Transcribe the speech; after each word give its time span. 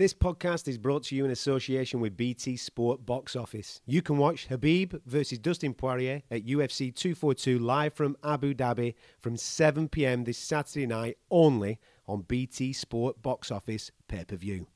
This 0.00 0.14
podcast 0.14 0.66
is 0.66 0.78
brought 0.78 1.02
to 1.02 1.14
you 1.14 1.26
in 1.26 1.30
association 1.30 2.00
with 2.00 2.16
BT 2.16 2.56
Sport 2.56 3.04
Box 3.04 3.36
Office. 3.36 3.82
You 3.84 4.00
can 4.00 4.16
watch 4.16 4.48
Khabib 4.48 4.98
versus 5.04 5.38
Dustin 5.38 5.74
Poirier 5.74 6.22
at 6.30 6.46
UFC 6.46 6.90
242 6.94 7.58
live 7.58 7.92
from 7.92 8.16
Abu 8.24 8.54
Dhabi 8.54 8.94
from 9.18 9.36
7 9.36 9.90
pm 9.90 10.24
this 10.24 10.38
Saturday 10.38 10.86
night 10.86 11.18
only 11.30 11.78
on 12.08 12.22
BT 12.22 12.72
Sport 12.72 13.20
Box 13.20 13.50
Office 13.50 13.90
pay 14.08 14.24
per 14.24 14.36
view. 14.36 14.68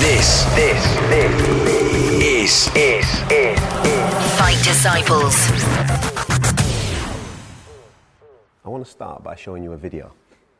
This, 0.00 0.42
this, 0.56 0.82
this 1.10 2.66
is, 2.74 2.74
is, 2.74 3.06
is, 3.30 3.60
Fight 4.36 4.58
Disciples. 4.64 5.36
I 8.64 8.68
want 8.68 8.84
to 8.84 8.90
start 8.90 9.22
by 9.22 9.36
showing 9.36 9.62
you 9.62 9.74
a 9.74 9.76
video, 9.76 10.12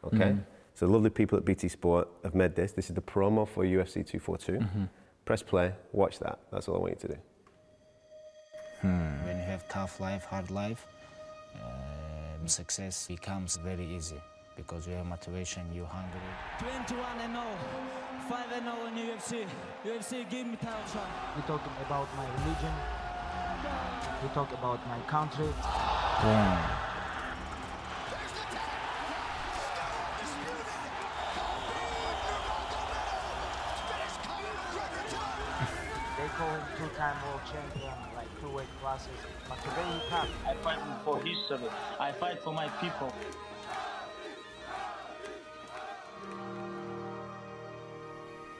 okay? 0.04 0.16
Mm-hmm. 0.18 0.57
So 0.78 0.86
the 0.86 0.92
lovely 0.92 1.10
people 1.10 1.36
at 1.36 1.44
BT 1.44 1.66
Sport 1.66 2.06
have 2.22 2.36
made 2.36 2.54
this. 2.54 2.70
This 2.70 2.88
is 2.88 2.94
the 2.94 3.02
promo 3.02 3.48
for 3.48 3.64
UFC 3.64 3.94
242. 4.06 4.64
Press 5.24 5.42
play, 5.42 5.72
watch 5.90 6.20
that. 6.20 6.38
That's 6.52 6.68
all 6.68 6.76
I 6.76 6.78
want 6.78 6.92
you 6.92 7.08
to 7.08 7.14
do. 7.14 7.20
When 8.82 9.38
you 9.38 9.42
have 9.42 9.68
tough 9.68 9.98
life, 9.98 10.22
hard 10.26 10.52
life, 10.52 10.86
um, 11.56 12.46
success 12.46 13.08
becomes 13.08 13.56
very 13.56 13.84
easy 13.86 14.20
because 14.56 14.86
you 14.86 14.94
have 14.94 15.06
motivation, 15.06 15.62
you're 15.74 15.84
hungry. 15.84 16.20
21 16.60 17.22
and 17.22 17.32
0, 17.32 17.44
5 18.28 18.52
and 18.52 18.64
0 18.64 18.86
in 18.86 18.94
UFC. 19.08 19.46
UFC, 19.84 20.30
give 20.30 20.46
me 20.46 20.54
title 20.62 20.78
shot. 20.92 21.08
We 21.34 21.42
talk 21.42 21.62
about 21.84 22.06
my 22.16 22.24
religion. 22.38 22.72
We 24.22 24.28
talk 24.28 24.52
about 24.52 24.78
my 24.86 25.00
country. 25.08 25.48
Boom. 26.22 26.87
They 36.38 36.44
two-time 36.78 37.16
world 37.26 37.40
champion, 37.50 37.92
like 38.14 38.28
two 38.40 38.48
weight 38.50 38.68
classes. 38.80 39.08
But 39.48 39.58
today 39.58 39.82
he 39.92 40.08
can't. 40.08 40.30
I 40.46 40.54
fight 40.62 40.78
for 41.04 41.18
history. 41.18 41.68
I 41.98 42.12
fight 42.12 42.40
for 42.42 42.52
my 42.52 42.68
people. 42.80 43.12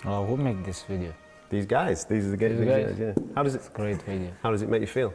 Well, 0.05 0.27
who 0.27 0.37
make 0.37 0.65
this 0.65 0.83
video? 0.83 1.15
These 1.51 1.67
guys, 1.67 2.05
these 2.05 2.27
are 2.27 2.31
the 2.31 2.37
guys. 2.37 2.59
These 2.59 2.69
guys? 2.69 2.97
Yeah. 2.99 3.13
How 3.37 3.45
does 3.45 3.55
it? 3.55 3.71
Great 3.73 4.03
video. 4.03 4.33
How 4.43 4.51
does 4.51 4.63
it 4.63 4.69
make 4.69 4.81
you 4.81 4.89
feel? 4.89 5.15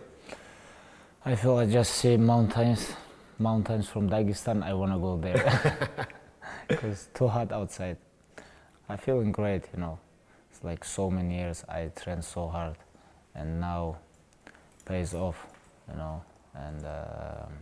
I 1.26 1.36
feel 1.36 1.58
I 1.58 1.66
just 1.66 1.96
see 1.96 2.16
mountains, 2.16 2.94
mountains 3.40 3.90
from 3.90 4.10
Dagestan. 4.10 4.64
I 4.64 4.74
wanna 4.74 4.98
go 4.98 5.18
there 5.18 5.90
because 6.70 6.92
it's 6.94 7.10
too 7.14 7.28
hot 7.28 7.52
outside. 7.52 7.98
I 8.88 8.96
feeling 8.96 9.34
great, 9.34 9.64
you 9.74 9.82
know. 9.82 10.00
Like 10.64 10.86
so 10.86 11.12
many 11.12 11.36
years 11.36 11.64
I 11.68 11.92
trained 11.96 12.24
so 12.24 12.48
hard, 12.48 12.78
and 13.36 13.60
now 13.60 13.98
pays 14.86 15.14
off, 15.14 15.46
you 15.90 15.98
know. 15.98 16.24
And 16.56 16.86
um 16.86 17.54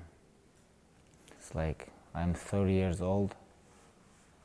it's 1.31 1.55
like 1.55 1.87
I'm 2.13 2.33
30 2.33 2.73
years 2.73 3.01
old, 3.01 3.33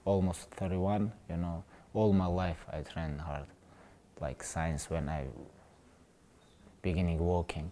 almost 0.04 0.50
31. 0.52 1.12
You 1.28 1.36
know, 1.36 1.64
all 1.92 2.12
my 2.14 2.26
life 2.26 2.64
I 2.72 2.80
trained 2.80 3.20
hard, 3.20 3.44
like 4.20 4.42
since 4.42 4.88
when 4.88 5.08
I 5.08 5.26
beginning 6.80 7.18
walking 7.18 7.70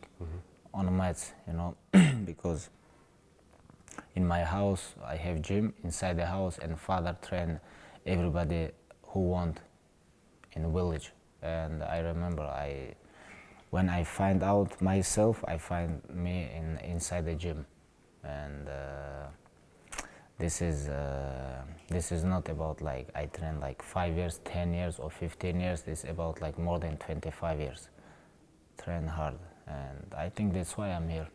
on 0.74 0.94
mats, 0.96 1.32
you 1.46 1.54
know, 1.54 1.76
because 2.26 2.68
in 4.14 4.26
my 4.26 4.44
house 4.44 4.94
I 5.04 5.16
have 5.16 5.40
gym 5.40 5.72
inside 5.82 6.16
the 6.18 6.26
house 6.26 6.58
and 6.58 6.78
father 6.78 7.16
train 7.22 7.60
everybody 8.04 8.70
who 9.08 9.20
want 9.20 9.60
in 10.54 10.62
the 10.62 10.68
village 10.68 11.12
and 11.42 11.82
I 11.82 11.98
remember 11.98 12.42
I 12.42 12.94
when 13.70 13.88
I 13.88 14.04
find 14.04 14.42
out 14.42 14.80
myself 14.80 15.44
I 15.46 15.58
find 15.58 16.02
me 16.10 16.48
in 16.58 16.78
inside 16.78 17.26
the 17.26 17.34
gym 17.34 17.66
and 18.22 18.68
uh, 18.68 19.26
this 20.38 20.62
is 20.62 20.88
uh, 20.88 21.62
this 21.88 22.10
is 22.10 22.24
not 22.24 22.48
about 22.48 22.80
like 22.80 23.08
I 23.14 23.26
train 23.26 23.60
like 23.60 23.82
five 23.82 24.16
years, 24.16 24.40
ten 24.44 24.74
years, 24.74 24.98
or 24.98 25.08
fifteen 25.10 25.60
years. 25.60 25.82
This 25.82 26.02
is 26.04 26.10
about 26.10 26.40
like 26.40 26.58
more 26.58 26.80
than 26.80 26.96
twenty-five 26.96 27.60
years. 27.60 27.88
Train 28.82 29.06
hard, 29.06 29.34
and 29.68 30.12
I 30.16 30.28
think 30.30 30.52
that's 30.52 30.76
why 30.76 30.88
I'm 30.90 31.08
here. 31.08 31.28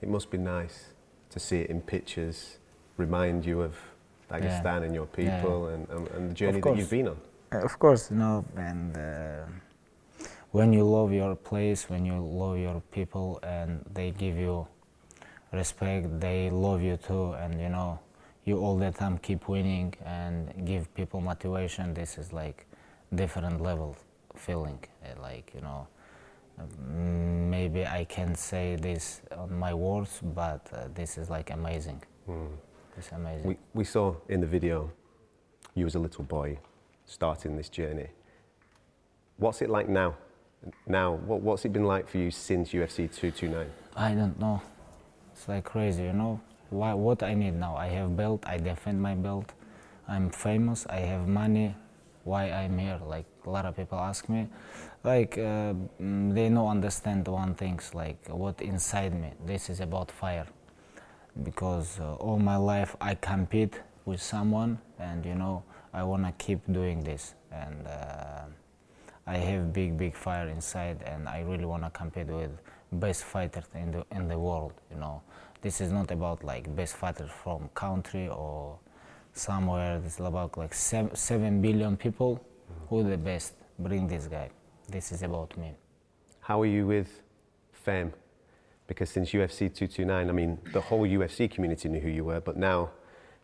It 0.00 0.08
must 0.08 0.30
be 0.30 0.38
nice 0.38 0.86
to 1.30 1.38
see 1.38 1.60
it 1.60 1.70
in 1.70 1.80
pictures, 1.80 2.58
remind 2.96 3.46
you 3.46 3.62
of 3.62 3.76
Dagestan 4.28 4.82
and 4.84 4.94
your 4.94 5.08
Yeah. 5.16 5.40
people 5.40 5.66
and, 5.66 5.88
and, 5.90 6.08
and 6.08 6.30
the 6.30 6.34
journey 6.34 6.60
that 6.60 6.76
you've 6.76 6.90
been 6.90 7.08
on. 7.08 7.16
Uh, 7.52 7.64
Of 7.64 7.78
course, 7.78 8.10
you 8.10 8.16
know, 8.16 8.44
and 8.56 8.96
uh, 8.96 9.44
when 10.52 10.72
you 10.72 10.84
love 10.84 11.12
your 11.12 11.34
place, 11.34 11.88
when 11.90 12.04
you 12.06 12.18
love 12.18 12.58
your 12.58 12.80
people, 12.90 13.38
and 13.42 13.84
they 13.94 14.10
give 14.10 14.36
you 14.36 14.66
respect, 15.52 16.20
they 16.20 16.50
love 16.50 16.82
you 16.82 16.96
too, 16.96 17.32
and 17.34 17.60
you 17.60 17.68
know, 17.68 17.98
you 18.44 18.58
all 18.58 18.76
the 18.76 18.90
time 18.90 19.18
keep 19.18 19.48
winning 19.48 19.94
and 20.04 20.66
give 20.66 20.92
people 20.94 21.20
motivation. 21.20 21.94
This 21.94 22.18
is 22.18 22.32
like 22.32 22.66
different 23.14 23.60
level 23.60 23.96
feeling, 24.36 24.78
uh, 25.04 25.20
like 25.22 25.52
you 25.54 25.60
know. 25.60 25.86
um, 26.58 27.50
Maybe 27.50 27.86
I 27.86 28.04
can't 28.04 28.38
say 28.38 28.76
this 28.76 29.20
on 29.36 29.58
my 29.58 29.74
words, 29.74 30.20
but 30.22 30.68
uh, 30.72 30.88
this 30.94 31.18
is 31.18 31.28
like 31.30 31.50
amazing. 31.50 32.02
It's 32.96 33.12
amazing. 33.12 33.46
We, 33.48 33.56
we 33.74 33.84
saw 33.84 34.14
in 34.28 34.40
the 34.40 34.46
video 34.46 34.90
you 35.74 35.86
as 35.86 35.94
a 35.94 35.98
little 35.98 36.24
boy 36.24 36.58
starting 37.06 37.56
this 37.56 37.68
journey. 37.68 38.08
What's 39.36 39.62
it 39.62 39.70
like 39.70 39.88
now? 39.88 40.14
Now, 40.86 41.14
what, 41.14 41.40
what's 41.40 41.64
it 41.64 41.72
been 41.72 41.84
like 41.84 42.08
for 42.08 42.18
you 42.18 42.30
since 42.30 42.72
UFC 42.72 43.12
229? 43.12 43.66
I 43.96 44.14
don't 44.14 44.38
know. 44.38 44.62
It's 45.32 45.48
like 45.48 45.64
crazy, 45.64 46.04
you 46.04 46.12
know. 46.12 46.40
Why, 46.70 46.94
what 46.94 47.22
I 47.22 47.34
need 47.34 47.54
now? 47.54 47.76
I 47.76 47.88
have 47.88 48.16
belt. 48.16 48.44
I 48.46 48.58
defend 48.58 49.02
my 49.02 49.14
belt. 49.14 49.52
I'm 50.08 50.30
famous. 50.30 50.86
I 50.88 51.00
have 51.00 51.26
money. 51.26 51.74
Why 52.24 52.50
I'm 52.50 52.78
here? 52.78 53.00
Like 53.04 53.26
a 53.44 53.50
lot 53.50 53.66
of 53.66 53.76
people 53.76 53.98
ask 53.98 54.28
me, 54.28 54.48
like 55.02 55.36
uh, 55.36 55.74
mm, 56.00 56.32
they 56.32 56.48
don't 56.48 56.68
understand 56.68 57.26
one 57.26 57.54
things 57.54 57.94
like 57.94 58.28
what 58.28 58.62
inside 58.62 59.12
me. 59.20 59.32
This 59.44 59.68
is 59.68 59.80
about 59.80 60.12
fire, 60.12 60.46
because 61.42 61.98
uh, 61.98 62.14
all 62.14 62.38
my 62.38 62.56
life 62.56 62.94
I 63.00 63.16
compete 63.16 63.80
with 64.04 64.22
someone, 64.22 64.78
and 65.00 65.26
you 65.26 65.34
know 65.34 65.64
I 65.92 66.02
wanna 66.04 66.32
keep 66.38 66.60
doing 66.72 67.04
this, 67.04 67.34
and 67.50 67.86
uh, 67.86 68.44
I 69.26 69.36
have 69.36 69.72
big 69.72 69.98
big 69.98 70.16
fire 70.16 70.48
inside, 70.48 71.02
and 71.04 71.28
I 71.28 71.40
really 71.40 71.66
wanna 71.66 71.90
compete 71.90 72.28
with 72.28 72.50
best 72.92 73.24
fighters 73.24 73.64
in 73.74 73.92
the 73.92 74.04
in 74.10 74.28
the 74.28 74.38
world. 74.38 74.72
You 74.90 74.98
know, 74.98 75.22
this 75.60 75.80
is 75.80 75.92
not 75.92 76.10
about 76.10 76.44
like 76.44 76.74
best 76.74 76.96
fighters 76.96 77.30
from 77.30 77.68
country 77.74 78.28
or 78.28 78.78
somewhere. 79.34 80.00
This 80.00 80.14
is 80.14 80.26
about 80.26 80.56
like 80.56 80.74
seven, 80.74 81.14
seven 81.14 81.60
billion 81.60 81.96
people. 81.96 82.44
Who 82.88 83.02
the 83.08 83.16
best? 83.16 83.54
Bring 83.78 84.06
this 84.06 84.26
guy. 84.26 84.50
This 84.88 85.12
is 85.12 85.22
about 85.22 85.56
me. 85.56 85.74
How 86.40 86.60
are 86.60 86.66
you 86.66 86.86
with 86.86 87.22
fame? 87.72 88.12
Because 88.86 89.10
since 89.10 89.30
UFC 89.30 89.72
229, 89.72 90.28
I 90.28 90.32
mean, 90.32 90.58
the 90.72 90.80
whole 90.80 91.06
UFC 91.06 91.50
community 91.50 91.88
knew 91.88 92.00
who 92.00 92.08
you 92.08 92.24
were, 92.24 92.40
but 92.40 92.56
now 92.56 92.90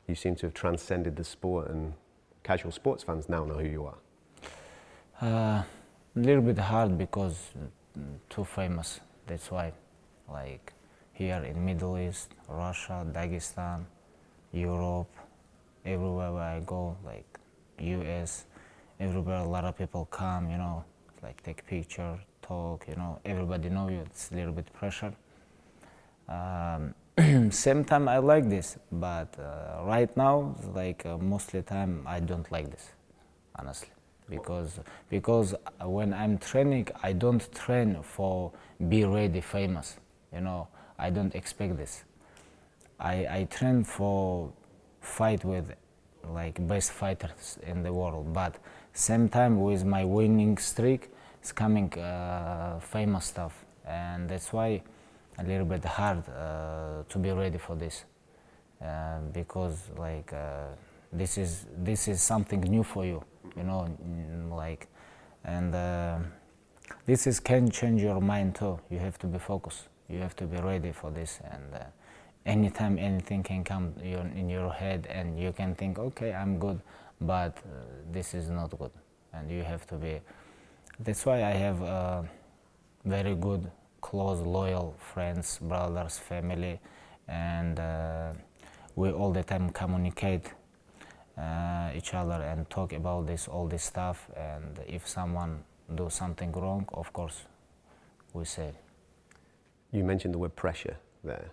you 0.06 0.14
seem 0.14 0.34
to 0.36 0.46
have 0.46 0.54
transcended 0.54 1.16
the 1.16 1.24
sport, 1.24 1.70
and 1.70 1.94
casual 2.48 2.72
sports 2.72 3.02
fans 3.02 3.28
now 3.28 3.44
know 3.44 3.58
who 3.62 3.68
you 3.76 3.84
are. 3.92 4.00
Uh, 5.20 5.62
a 6.16 6.24
little 6.28 6.40
bit 6.50 6.56
hard 6.56 6.96
because 6.96 7.36
too 8.30 8.44
famous. 8.44 9.00
That's 9.26 9.50
why, 9.50 9.72
like 10.32 10.72
here 11.12 11.42
in 11.50 11.56
Middle 11.62 11.98
East, 11.98 12.28
Russia, 12.48 13.06
Dagestan, 13.16 13.80
Europe, 14.52 15.12
everywhere 15.84 16.32
where 16.32 16.50
I 16.56 16.60
go, 16.60 16.96
like 17.04 17.30
U.S., 17.80 18.46
everywhere 18.98 19.40
a 19.48 19.50
lot 19.56 19.64
of 19.64 19.76
people 19.76 20.06
come. 20.06 20.50
You 20.50 20.56
know, 20.56 20.84
like 21.22 21.42
take 21.42 21.66
picture, 21.66 22.18
talk. 22.40 22.86
You 22.88 22.96
know, 22.96 23.18
everybody 23.26 23.68
know 23.68 23.88
you. 23.90 24.00
It's 24.06 24.30
a 24.32 24.36
little 24.36 24.54
bit 24.60 24.72
pressure. 24.72 25.12
Um, 26.36 26.94
same 27.50 27.84
time 27.84 28.08
I 28.08 28.18
like 28.18 28.48
this, 28.48 28.78
but 28.92 29.34
uh, 29.40 29.82
right 29.84 30.14
now, 30.16 30.54
like 30.72 31.04
uh, 31.04 31.18
mostly 31.18 31.62
time 31.62 32.04
I 32.06 32.20
don't 32.20 32.50
like 32.52 32.70
this, 32.70 32.90
honestly, 33.56 33.90
because 34.30 34.78
because 35.10 35.54
when 35.82 36.14
I'm 36.14 36.38
training, 36.38 36.86
I 37.02 37.12
don't 37.14 37.42
train 37.52 37.96
for 38.02 38.52
be 38.88 39.04
ready 39.04 39.40
famous. 39.40 39.96
You 40.32 40.42
know, 40.42 40.68
I 40.96 41.10
don't 41.10 41.34
expect 41.34 41.76
this. 41.76 42.04
I 43.00 43.26
I 43.38 43.48
train 43.50 43.82
for 43.82 44.52
fight 45.00 45.44
with 45.44 45.74
like 46.22 46.64
best 46.68 46.92
fighters 46.92 47.58
in 47.66 47.82
the 47.82 47.92
world, 47.92 48.32
but 48.32 48.54
same 48.92 49.28
time 49.28 49.60
with 49.60 49.84
my 49.84 50.04
winning 50.04 50.56
streak, 50.58 51.10
it's 51.40 51.50
coming 51.50 51.92
uh, 51.98 52.78
famous 52.78 53.24
stuff, 53.24 53.64
and 53.84 54.28
that's 54.28 54.52
why 54.52 54.82
a 55.38 55.44
little 55.44 55.66
bit 55.66 55.84
hard 55.84 56.22
uh, 56.28 57.02
to 57.08 57.18
be 57.18 57.30
ready 57.30 57.58
for 57.58 57.76
this 57.76 58.04
uh, 58.80 59.18
because 59.32 59.90
like 59.96 60.32
uh, 60.32 60.66
this 61.12 61.36
is 61.36 61.66
this 61.76 62.06
is 62.06 62.22
something 62.22 62.60
new 62.60 62.84
for 62.84 63.04
you, 63.04 63.24
you 63.56 63.64
know, 63.64 63.88
like, 64.50 64.86
and 65.44 65.74
uh, 65.74 66.18
this 67.04 67.26
is 67.26 67.40
can 67.40 67.70
change 67.70 68.02
your 68.02 68.20
mind 68.20 68.54
too. 68.54 68.78
You 68.88 68.98
have 69.00 69.18
to 69.18 69.26
be 69.26 69.38
focused. 69.38 69.88
You 70.08 70.18
have 70.20 70.36
to 70.36 70.44
be 70.44 70.58
ready 70.58 70.92
for 70.92 71.10
this, 71.10 71.40
and 71.50 71.74
uh, 71.74 71.84
anytime 72.46 72.98
anything 72.98 73.42
can 73.42 73.64
come 73.64 73.94
in 74.00 74.48
your 74.48 74.72
head, 74.72 75.08
and 75.10 75.38
you 75.40 75.52
can 75.52 75.74
think, 75.74 75.98
okay, 75.98 76.32
I'm 76.32 76.58
good, 76.58 76.80
but 77.20 77.58
uh, 77.58 77.84
this 78.12 78.32
is 78.32 78.48
not 78.48 78.78
good, 78.78 78.92
and 79.32 79.50
you 79.50 79.62
have 79.62 79.86
to 79.88 79.96
be. 79.96 80.20
That's 81.00 81.26
why 81.26 81.42
I 81.42 81.50
have 81.50 82.28
very 83.04 83.34
good, 83.34 83.70
close, 84.00 84.40
loyal 84.40 84.94
friends, 84.98 85.58
brothers, 85.60 86.18
family, 86.18 86.80
and 87.28 87.78
uh, 87.78 88.32
we 88.96 89.10
all 89.10 89.32
the 89.32 89.42
time 89.42 89.70
communicate 89.70 90.52
uh, 91.36 91.90
each 91.94 92.14
other 92.14 92.42
and 92.42 92.68
talk 92.70 92.92
about 92.92 93.26
this, 93.26 93.48
all 93.48 93.66
this 93.66 93.84
stuff. 93.84 94.28
And 94.36 94.80
if 94.86 95.06
someone 95.06 95.62
do 95.94 96.10
something 96.10 96.52
wrong, 96.52 96.86
of 96.92 97.12
course, 97.12 97.42
we 98.32 98.44
say. 98.44 98.72
You 99.92 100.04
mentioned 100.04 100.34
the 100.34 100.38
word 100.38 100.56
pressure 100.56 100.96
there. 101.24 101.50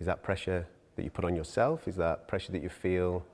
Is 0.00 0.06
that 0.06 0.22
pressure 0.22 0.66
that 0.96 1.02
you 1.02 1.10
put 1.10 1.24
on 1.24 1.34
yourself? 1.34 1.88
Is 1.88 1.96
that 1.96 2.28
pressure 2.28 2.52
that 2.52 2.62
you 2.62 2.68
feel 2.68 3.24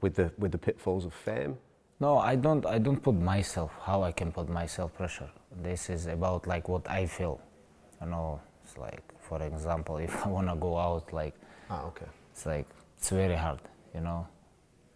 with 0.00 0.14
the 0.14 0.32
with 0.38 0.52
the 0.52 0.58
pitfalls 0.58 1.04
of 1.04 1.12
fame? 1.12 1.56
No, 2.00 2.18
I 2.18 2.34
don't. 2.34 2.64
I 2.64 2.78
don't 2.78 3.02
put 3.02 3.14
myself. 3.14 3.72
How 3.82 4.02
I 4.02 4.12
can 4.12 4.32
put 4.32 4.48
myself 4.48 4.94
pressure? 4.94 5.30
This 5.62 5.90
is 5.90 6.06
about 6.06 6.46
like 6.46 6.68
what 6.68 6.88
I 6.88 7.06
feel. 7.06 7.40
You 8.00 8.06
know, 8.08 8.40
it's 8.64 8.76
like 8.78 9.02
for 9.20 9.42
example, 9.42 9.96
if 10.08 10.24
I 10.26 10.28
wanna 10.28 10.56
go 10.56 10.76
out, 10.78 11.12
like 11.12 11.34
Ah, 11.70 11.84
okay. 11.86 12.06
it's 12.32 12.46
like 12.46 12.66
it's 12.98 13.10
very 13.10 13.36
hard. 13.36 13.60
You 13.94 14.00
know, 14.00 14.26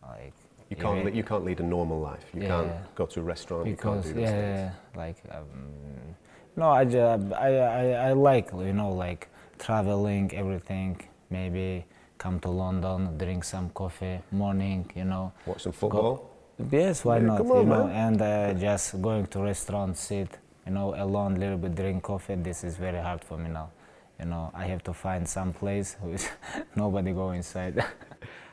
like 0.03 0.35
You 0.71 0.77
can't 0.77 0.99
even- 0.99 1.13
li- 1.13 1.17
you 1.19 1.25
can't 1.25 1.45
lead 1.45 1.61
a 1.61 1.63
normal 1.77 2.01
life. 2.01 2.27
You 2.35 2.43
Yeah. 2.43 2.49
can't 2.49 2.95
go 2.95 3.07
to 3.07 3.21
a 3.21 3.23
restaurant. 3.23 3.67
you 3.67 3.77
can't 3.77 4.03
do 4.03 4.09
yeah, 4.09 4.15
these 4.15 4.23
yeah, 4.31 4.41
things. 4.41 4.59
yeah, 4.95 5.01
like 5.03 5.17
um, 5.37 6.15
no 6.57 6.67
I, 6.71 6.85
ju- 6.85 7.35
I, 7.49 7.51
I, 7.83 7.85
I 8.09 8.13
like 8.13 8.49
you 8.53 8.73
know 8.81 8.91
like 9.07 9.29
traveling 9.59 10.27
everything 10.35 10.93
maybe 11.31 11.85
come 12.19 12.39
to 12.41 12.51
london 12.51 12.99
drink 13.19 13.43
some 13.45 13.69
coffee 13.71 14.19
morning 14.31 14.81
you 14.95 15.05
know 15.05 15.33
Watch 15.47 15.63
some 15.63 15.73
go- 15.73 15.79
football. 15.81 16.31
yes 16.71 17.05
why 17.05 17.17
Yeah, 17.19 17.27
not 17.31 17.39
come 17.39 17.47
you 17.49 17.55
on, 17.57 17.69
know 17.69 17.85
man. 17.87 17.97
and 18.07 18.23
uh, 18.23 18.55
just 18.69 18.87
going 19.03 19.27
to 19.27 19.39
restaurant 19.43 19.97
sit 19.97 20.31
you 20.67 20.73
know 20.73 20.95
alone 20.97 21.35
little 21.37 21.59
bit 21.59 21.75
drink 21.75 22.03
coffee 22.03 22.35
this 22.37 22.65
is 22.65 22.77
very 22.77 22.99
hard 22.99 23.23
for 23.23 23.39
me 23.39 23.51
now 23.51 23.71
you 24.19 24.27
know 24.27 24.51
i 24.55 24.65
have 24.67 24.83
to 24.83 24.93
find 24.93 25.29
some 25.29 25.53
place 25.53 25.97
with 26.03 26.31
nobody 26.77 27.13
go 27.13 27.31
inside 27.31 27.85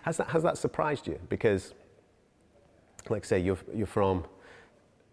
Has 0.03 0.17
that 0.17 0.29
has 0.29 0.43
that 0.43 0.57
surprised 0.57 1.07
you? 1.07 1.19
Because, 1.29 1.73
like 3.09 3.23
I 3.25 3.27
say, 3.27 3.39
you're 3.39 3.57
you're 3.73 3.85
from 3.87 4.25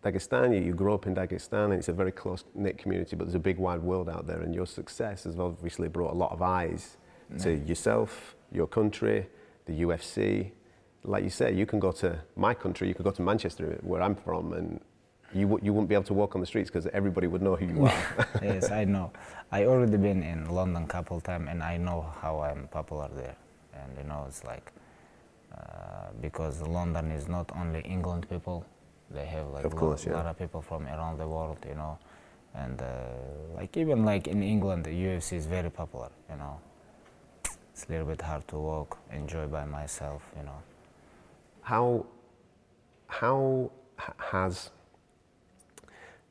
Dagestan. 0.03 0.55
You, 0.55 0.65
you 0.65 0.73
grew 0.73 0.95
up 0.95 1.06
in 1.06 1.15
Dagestan, 1.15 1.67
and 1.67 1.75
it's 1.75 1.89
a 1.89 1.93
very 1.93 2.12
close 2.12 2.45
knit 2.55 2.79
community. 2.79 3.15
But 3.15 3.27
there's 3.27 3.35
a 3.35 3.39
big 3.41 3.59
wide 3.59 3.83
world 3.83 4.09
out 4.09 4.27
there, 4.27 4.41
and 4.41 4.55
your 4.55 4.67
success 4.67 5.25
has 5.25 5.39
obviously 5.39 5.89
brought 5.89 6.12
a 6.12 6.17
lot 6.17 6.33
of 6.33 6.41
eyes 6.41 6.97
to 7.41 7.55
yourself, 7.55 8.35
your 8.50 8.67
country, 8.67 9.27
the 9.67 9.83
UFC. 9.83 10.53
Like 11.05 11.23
you 11.23 11.31
say, 11.31 11.53
you 11.53 11.67
can 11.67 11.79
go 11.79 11.93
to 11.93 12.19
my 12.37 12.55
country. 12.55 12.89
You 12.89 12.95
can 12.95 13.05
go 13.05 13.11
to 13.11 13.23
Manchester, 13.23 13.79
where 13.83 14.00
I'm 14.00 14.15
from, 14.15 14.55
and 14.55 14.81
you 15.35 15.59
you 15.63 15.73
wouldn't 15.73 15.89
be 15.89 15.95
able 15.95 16.05
to 16.05 16.15
walk 16.15 16.35
on 16.35 16.41
the 16.41 16.47
streets 16.47 16.71
because 16.71 16.87
everybody 16.89 17.27
would 17.27 17.43
know 17.43 17.57
who 17.57 17.67
you 17.67 17.85
are. 17.87 18.05
yes, 18.43 18.71
I 18.71 18.85
know. 18.85 19.13
I 19.53 19.65
already 19.65 19.97
been 19.97 20.23
in 20.23 20.49
London 20.51 20.87
couple 20.87 21.21
time, 21.21 21.49
and 21.49 21.63
I 21.63 21.77
know 21.77 22.07
how 22.21 22.41
I'm 22.41 22.69
popular 22.69 23.09
there. 23.15 23.37
And 23.75 23.97
you 23.99 24.05
know, 24.05 24.25
it's 24.29 24.43
like 24.45 24.73
uh, 25.55 26.11
because 26.21 26.63
London 26.63 27.11
is 27.11 27.29
not 27.29 27.51
only 27.57 27.81
England 27.81 28.29
people; 28.31 28.65
they 29.11 29.27
have 29.27 29.49
like 29.49 29.65
lo- 29.75 29.97
yeah. 30.07 30.15
lot 30.15 30.27
of 30.27 30.39
people 30.39 30.63
from 30.63 30.87
around 30.87 31.19
the 31.19 31.29
world. 31.29 31.59
You 31.69 31.75
know, 31.75 31.99
and 32.55 32.81
uh, 32.81 32.87
like 33.55 33.77
even 33.77 34.05
like 34.05 34.29
in 34.29 34.43
England, 34.43 34.85
the 34.85 34.91
UFC 34.91 35.35
is 35.35 35.47
very 35.47 35.71
popular. 35.71 36.11
You 36.31 36.37
know, 36.37 36.59
it's 37.45 37.85
a 37.87 37.93
little 37.93 38.07
bit 38.07 38.23
hard 38.23 38.49
to 38.49 38.57
walk, 38.57 38.99
enjoy 39.13 39.47
by 39.47 39.67
myself. 39.67 40.23
You 40.39 40.45
know. 40.45 40.63
How 41.61 42.07
how 43.09 43.71
has 44.17 44.71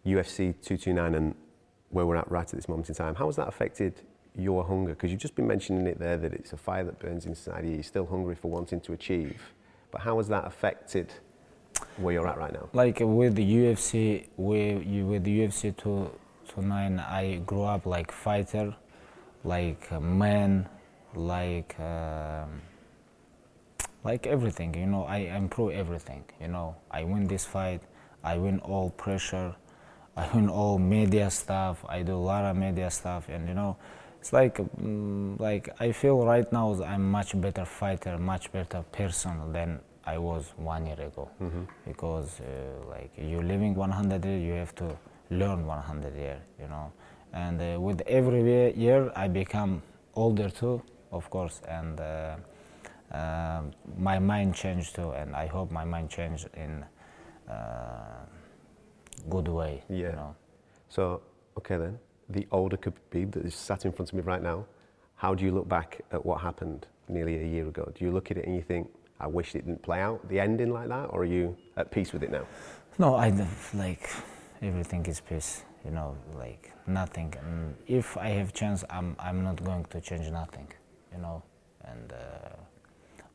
UFC 0.08 0.54
229 0.62 1.16
and 1.16 1.36
where 1.90 2.06
we're 2.06 2.16
at 2.16 2.30
right 2.30 2.48
at 2.48 2.56
this 2.56 2.68
moment 2.68 2.90
in 2.90 2.96
time, 2.96 3.16
how 3.16 3.28
has 3.28 3.36
that 3.38 3.48
affected 3.48 4.02
your 4.36 4.64
hunger? 4.66 4.94
Because 4.94 5.12
you've 5.12 5.22
just 5.22 5.36
been 5.36 5.48
mentioning 5.48 5.88
it 5.88 6.00
there 6.00 6.18
that 6.18 6.34
it's 6.34 6.54
a 6.54 6.58
fire 6.58 6.84
that 6.84 7.00
burns 7.00 7.26
inside 7.26 7.66
you. 7.66 7.72
You're 7.72 7.84
still 7.84 8.06
hungry 8.06 8.36
for 8.36 8.50
wanting 8.52 8.82
to 8.82 8.94
achieve. 8.94 9.42
But 9.92 10.02
how 10.02 10.18
has 10.18 10.28
that 10.28 10.46
affected 10.46 11.14
where 11.98 12.14
you're 12.14 12.28
at 12.28 12.38
right 12.38 12.54
now? 12.54 12.70
like 12.74 13.00
with 13.02 13.36
the 13.36 13.44
UFC, 13.46 14.28
with 14.38 15.24
the 15.24 15.40
UFC 15.42 15.76
two 15.76 16.12
two 16.48 16.62
nine, 16.62 17.00
I 17.00 17.38
grew 17.46 17.64
up 17.64 17.86
like 17.86 18.12
fighter, 18.12 18.76
like 19.44 19.90
man, 20.02 20.68
like 21.16 21.80
um, 21.80 22.62
like 24.04 24.28
everything. 24.28 24.74
You 24.76 24.88
know, 24.88 25.04
I 25.06 25.18
improve 25.18 25.72
everything. 25.72 26.24
You 26.42 26.50
know, 26.50 26.76
I 26.92 27.04
win 27.04 27.28
this 27.28 27.46
fight, 27.46 27.82
I 28.24 28.38
win 28.38 28.60
all 28.60 28.90
pressure, 28.92 29.56
I 30.18 30.28
win 30.34 30.50
all 30.50 30.78
media 30.80 31.30
stuff. 31.30 31.86
I 31.88 32.02
do 32.02 32.16
a 32.16 32.26
lot 32.32 32.44
of 32.46 32.58
media 32.58 32.90
stuff, 32.90 33.30
and 33.30 33.48
you 33.48 33.54
know. 33.54 33.78
It's 34.20 34.34
like, 34.34 34.58
mm, 34.58 35.40
like 35.40 35.70
I 35.80 35.92
feel 35.92 36.26
right 36.26 36.52
now 36.52 36.68
I'm 36.84 37.10
much 37.10 37.40
better 37.40 37.66
fighter, 37.66 38.18
much 38.18 38.52
better 38.52 38.82
person 38.92 39.54
than 39.54 39.80
I 40.06 40.18
was 40.18 40.54
one 40.58 40.86
year 40.88 41.00
ago. 41.00 41.30
Because 41.86 42.42
uh, 42.42 42.90
like 42.90 43.12
you're 43.16 43.44
living 43.44 43.76
100 43.76 44.26
years, 44.26 44.44
you 44.44 44.54
have 44.54 44.74
to 44.76 44.98
learn 45.30 45.66
100 45.66 46.16
years, 46.16 46.42
you 46.60 46.68
know. 46.68 46.92
And 47.32 47.62
uh, 47.62 47.80
with 47.80 48.02
every 48.08 48.44
year, 48.44 48.70
year, 48.70 49.12
I 49.16 49.28
become 49.28 49.82
older 50.16 50.50
too, 50.50 50.82
of 51.12 51.30
course, 51.30 51.62
and 51.70 52.00
uh, 52.02 52.36
uh, 53.16 53.62
my 53.98 54.20
mind 54.20 54.56
changed 54.56 54.96
too. 54.96 55.12
And 55.12 55.36
I 55.36 55.46
hope 55.46 55.72
my 55.72 55.86
mind 55.86 56.10
changed 56.10 56.48
in 56.56 56.84
uh, 57.50 58.26
good 59.30 59.48
way. 59.48 59.84
Yeah. 59.90 59.98
You 59.98 60.12
know. 60.14 60.36
So, 60.90 61.22
okay 61.58 61.78
then, 61.78 62.00
the 62.30 62.48
older 62.52 62.78
Khabib 62.78 63.32
that 63.34 63.46
is 63.46 63.56
sat 63.56 63.86
in 63.86 63.92
front 63.92 64.10
of 64.10 64.16
me 64.16 64.22
right 64.22 64.42
now, 64.42 64.66
how 65.16 65.34
do 65.34 65.44
you 65.44 65.52
look 65.52 65.68
back 65.68 66.02
at 66.12 66.26
what 66.26 66.42
happened 66.42 66.88
nearly 67.08 67.36
a 67.42 67.46
year 67.46 67.68
ago? 67.68 67.92
Do 67.96 68.06
you 68.06 68.12
look 68.12 68.32
at 68.32 68.38
it 68.38 68.46
and 68.46 68.56
you 68.56 68.62
think, 68.62 68.90
I 69.20 69.28
wish 69.28 69.56
it 69.56 69.66
didn't 69.66 69.82
play 69.82 70.00
out, 70.00 70.28
the 70.30 70.40
ending 70.40 70.72
like 70.72 70.90
that, 70.90 71.06
or 71.06 71.22
are 71.22 71.26
you 71.26 71.58
at 71.76 71.90
peace 71.92 72.14
with 72.14 72.24
it 72.24 72.32
now? 72.32 72.46
No, 73.00 73.16
I 73.16 73.30
like 73.74 74.10
everything 74.62 75.06
is 75.06 75.20
peace. 75.20 75.64
You 75.86 75.92
know, 75.92 76.16
like 76.36 76.74
nothing. 76.86 77.34
And 77.42 77.76
if 77.88 78.18
I 78.18 78.30
have 78.30 78.54
chance, 78.54 78.84
I'm 78.90 79.16
I'm 79.20 79.44
not 79.44 79.64
going 79.64 79.86
to 79.86 80.02
change 80.02 80.30
nothing. 80.32 80.68
You 81.14 81.20
know, 81.22 81.44
and 81.84 82.12
uh, 82.12 82.56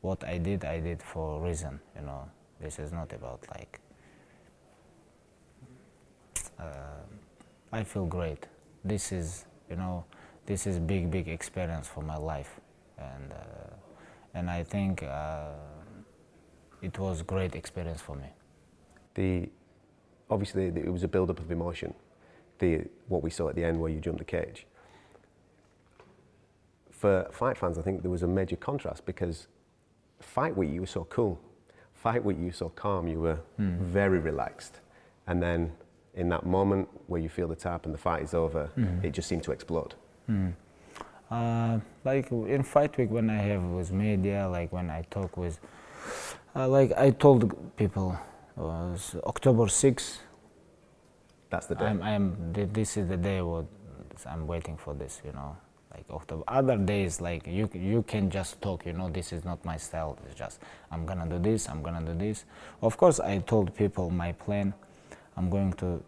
what 0.01 0.23
I 0.23 0.37
did, 0.37 0.63
I 0.65 0.79
did 0.79 1.01
for 1.01 1.39
a 1.39 1.49
reason. 1.49 1.79
You 1.95 2.05
know, 2.05 2.29
this 2.61 2.79
is 2.79 2.91
not 2.91 3.11
about 3.13 3.41
like. 3.55 3.79
Uh, 6.59 7.01
I 7.71 7.83
feel 7.83 8.05
great. 8.05 8.47
This 8.83 9.11
is, 9.11 9.45
you 9.69 9.75
know, 9.75 10.03
this 10.45 10.67
is 10.67 10.79
big, 10.79 11.09
big 11.09 11.27
experience 11.27 11.87
for 11.87 12.03
my 12.03 12.17
life, 12.17 12.59
and 12.97 13.31
uh, 13.31 14.35
and 14.35 14.49
I 14.49 14.63
think 14.63 15.03
uh, 15.03 15.51
it 16.81 16.97
was 16.99 17.21
great 17.21 17.55
experience 17.55 18.01
for 18.01 18.15
me. 18.15 18.27
the 19.15 19.49
obviously 20.29 20.65
it 20.67 20.91
was 20.91 21.03
a 21.03 21.07
build 21.07 21.29
up 21.29 21.39
of 21.39 21.51
emotion. 21.51 21.93
The 22.59 22.81
what 23.07 23.21
we 23.23 23.29
saw 23.29 23.49
at 23.49 23.55
the 23.55 23.63
end 23.63 23.79
where 23.79 23.91
you 23.91 23.99
jumped 23.99 24.19
the 24.19 24.25
cage. 24.25 24.65
For 26.91 27.27
fight 27.31 27.57
fans 27.57 27.77
i 27.77 27.81
think 27.81 28.01
there 28.01 28.11
was 28.11 28.23
a 28.23 28.27
major 28.27 28.55
contrast 28.55 29.05
because 29.05 29.47
fight 30.19 30.55
week 30.55 30.71
you 30.71 30.81
were 30.81 30.87
so 30.87 31.03
cool. 31.05 31.39
Fight 31.93 32.23
week 32.23 32.37
you 32.39 32.45
were 32.47 32.51
so 32.65 32.69
calm. 32.69 33.07
You 33.07 33.19
were 33.21 33.39
very 33.57 34.19
relaxed. 34.19 34.79
And 35.27 35.41
then 35.41 35.71
in 36.15 36.29
that 36.29 36.45
moment 36.45 36.87
where 37.07 37.19
you 37.21 37.29
feel 37.29 37.47
the 37.47 37.55
tap 37.55 37.85
and 37.85 37.93
the 37.93 37.97
fight 37.97 38.21
is 38.23 38.33
over 38.33 38.69
it 39.03 39.11
just 39.11 39.27
seemed 39.27 39.43
to 39.43 39.51
explode 39.51 39.93
Uh, 41.31 41.79
like 42.05 42.31
in 42.31 42.61
fight 42.63 42.95
week 42.97 43.09
when 43.09 43.29
I 43.29 43.41
have 43.49 43.63
with 43.63 43.91
media, 43.91 44.47
like 44.47 44.71
when 44.71 44.89
I 44.91 45.01
talk 45.09 45.35
with, 45.35 45.59
uh, 46.55 46.67
like 46.67 46.91
I 46.95 47.09
told 47.09 47.39
people, 47.75 48.15
was 48.55 49.15
October 49.25 49.65
6th. 49.65 50.19
that's 51.49 51.65
the 51.67 51.75
day 51.75 51.85
I'm, 51.85 52.01
I'm, 52.03 52.53
this 52.73 52.97
is 52.97 53.07
the 53.09 53.17
day 53.17 53.41
what 53.41 53.65
I'm 54.25 54.45
waiting 54.47 54.77
for 54.77 54.93
this, 54.93 55.21
you 55.25 55.31
know. 55.31 55.57
Like 55.91 56.05
October. 56.09 56.43
Other 56.47 56.77
days, 56.77 57.19
like 57.21 57.47
you, 57.47 57.69
you 57.73 58.03
can 58.03 58.29
just 58.29 58.61
talk, 58.61 58.85
you 58.85 58.93
know. 58.93 59.09
This 59.09 59.31
is 59.33 59.43
not 59.43 59.63
my 59.65 59.77
style. 59.77 60.17
It's 60.25 60.35
just 60.35 60.59
I'm 60.91 61.05
gonna 61.05 61.27
do 61.27 61.39
this. 61.39 61.67
I'm 61.69 61.81
gonna 61.83 62.01
do 62.05 62.13
this. 62.25 62.45
Of 62.81 62.97
course, 62.97 63.19
I 63.19 63.39
told 63.39 63.75
people 63.75 64.09
my 64.09 64.31
plan. 64.33 64.73
I'm 65.37 65.49
going 65.49 65.73
to 65.73 66.03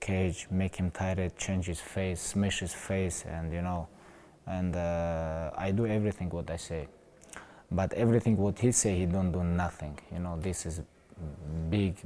cage, 0.00 0.46
make 0.50 0.76
him 0.76 0.90
tired, 0.90 1.36
change 1.36 1.66
his 1.66 1.80
face, 1.80 2.20
smash 2.20 2.60
his 2.60 2.72
face, 2.74 3.24
and 3.26 3.52
you 3.52 3.62
know, 3.62 3.88
and 4.46 4.74
uh, 4.76 5.50
I 5.56 5.70
do 5.72 5.86
everything 5.86 6.30
what 6.30 6.50
I 6.50 6.56
say. 6.56 6.88
but 7.70 7.92
everything 7.94 8.36
what 8.36 8.58
he 8.58 8.72
say, 8.72 8.96
he 8.96 9.06
don't 9.06 9.32
do 9.32 9.44
nothing. 9.44 9.98
You 10.12 10.18
know, 10.18 10.36
this 10.40 10.66
is 10.66 10.82
big, 11.70 11.96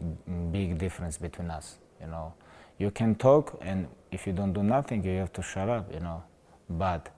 big 0.53 0.79
difference 0.79 1.17
between 1.19 1.51
us. 1.51 1.79
You 2.01 2.09
know, 2.09 2.35
you 2.79 2.91
can 2.91 3.15
talk, 3.15 3.59
and 3.63 3.89
if 4.13 4.27
you 4.27 4.33
don't 4.33 4.53
do 4.53 4.63
nothing, 4.63 5.05
you 5.05 5.19
have 5.19 5.33
to 5.35 5.43
shut 5.43 5.69
up. 5.69 5.93
You 5.93 6.01
know, 6.01 6.23
but 6.69 7.09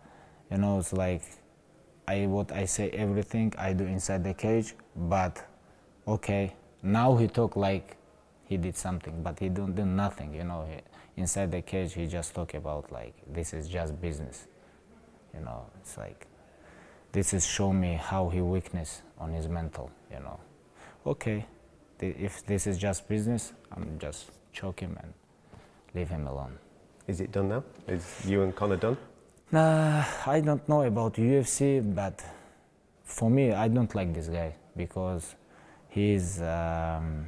you 0.50 0.58
know, 0.58 0.78
it's 0.78 0.92
like 0.92 1.22
I 2.06 2.26
what 2.26 2.52
I 2.52 2.66
say 2.66 2.90
everything 2.90 3.52
I 3.58 3.72
do 3.72 3.84
inside 3.84 4.22
the 4.22 4.34
cage, 4.34 4.74
but 4.94 5.44
okay, 6.06 6.54
now 6.82 7.16
he 7.16 7.26
talk 7.26 7.56
like 7.56 7.96
he 8.46 8.56
did 8.56 8.76
something, 8.76 9.22
but 9.22 9.38
he 9.38 9.48
don't 9.48 9.74
do 9.74 9.84
nothing. 9.84 10.34
You 10.34 10.44
know, 10.44 10.66
he, 10.68 10.80
inside 11.20 11.52
the 11.52 11.62
cage 11.62 11.94
he 11.94 12.06
just 12.06 12.34
talk 12.34 12.54
about 12.54 12.90
like 12.92 13.14
this 13.32 13.52
is 13.52 13.68
just 13.68 14.00
business. 14.00 14.46
You 15.34 15.40
know, 15.40 15.66
it's 15.80 15.98
like 15.98 16.26
this 17.12 17.34
is 17.34 17.46
show 17.46 17.72
me 17.72 17.94
how 17.94 18.28
he 18.28 18.40
weakness 18.40 19.02
on 19.18 19.32
his 19.32 19.48
mental. 19.48 19.90
You 20.10 20.20
know, 20.20 20.40
okay, 21.04 21.46
th- 21.98 22.16
if 22.18 22.46
this 22.46 22.66
is 22.66 22.78
just 22.78 23.08
business, 23.08 23.52
I'm 23.72 23.98
just 23.98 24.30
choke 24.52 24.80
him 24.80 24.96
and 25.02 25.12
leave 25.94 26.08
him 26.08 26.26
alone. 26.26 26.58
Is 27.06 27.20
it 27.20 27.32
done 27.32 27.48
now? 27.48 27.64
Is 27.86 28.04
you 28.26 28.42
and 28.42 28.54
Conor 28.54 28.76
done? 28.76 28.96
Uh, 29.52 30.04
I 30.26 30.40
don't 30.40 30.68
know 30.68 30.82
about 30.82 31.14
UFC, 31.14 31.80
but 31.94 32.20
for 33.04 33.30
me, 33.30 33.52
I 33.52 33.68
don't 33.68 33.94
like 33.94 34.12
this 34.12 34.28
guy 34.28 34.56
because 34.76 35.36
he's 35.88 36.42
um, 36.42 37.26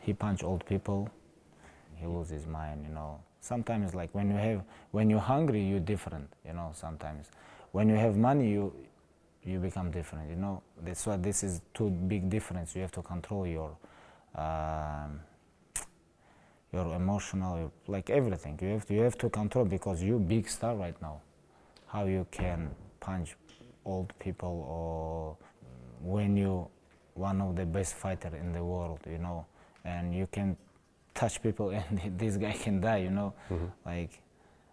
he 0.00 0.12
punch 0.12 0.42
old 0.42 0.64
people. 0.66 1.08
He 1.96 2.06
lose 2.06 2.30
his 2.30 2.46
mind, 2.46 2.84
you 2.88 2.94
know. 2.94 3.20
Sometimes, 3.40 3.94
like 3.94 4.10
when 4.14 4.30
you 4.30 4.36
have 4.36 4.62
when 4.90 5.10
you're 5.10 5.20
hungry, 5.20 5.62
you're 5.62 5.80
different, 5.80 6.28
you 6.46 6.52
know. 6.52 6.70
Sometimes, 6.74 7.30
when 7.72 7.88
you 7.88 7.96
have 7.96 8.16
money, 8.16 8.50
you 8.50 8.72
you 9.44 9.58
become 9.58 9.90
different, 9.90 10.28
you 10.28 10.36
know. 10.36 10.62
That's 10.82 11.06
why 11.06 11.16
this 11.16 11.42
is 11.42 11.60
two 11.74 11.90
big 11.90 12.28
difference. 12.30 12.74
You 12.74 12.82
have 12.82 12.92
to 12.92 13.02
control 13.02 13.46
your 13.46 13.76
um, 14.34 15.20
your 16.72 16.94
emotional, 16.94 17.58
your, 17.58 17.70
like 17.86 18.10
everything. 18.10 18.58
You 18.62 18.68
have 18.68 18.86
to 18.86 18.94
you 18.94 19.00
have 19.02 19.18
to 19.18 19.28
control 19.30 19.64
because 19.64 20.02
you 20.02 20.18
big 20.18 20.48
star 20.48 20.74
right 20.74 21.00
now. 21.02 21.20
How 21.86 22.04
you 22.04 22.26
can 22.30 22.70
punch 23.00 23.36
old 23.84 24.12
people 24.18 24.66
or 24.68 25.36
when 26.02 26.36
you 26.36 26.68
one 27.14 27.40
of 27.40 27.56
the 27.56 27.66
best 27.66 27.94
fighter 27.94 28.30
in 28.40 28.52
the 28.52 28.62
world, 28.64 29.00
you 29.10 29.18
know, 29.18 29.44
and 29.84 30.14
you 30.14 30.26
can 30.30 30.56
touch 31.14 31.42
people 31.42 31.70
and 31.70 32.18
this 32.18 32.36
guy 32.36 32.52
can 32.52 32.80
die, 32.80 32.98
you 32.98 33.10
know, 33.10 33.34
like 33.84 34.22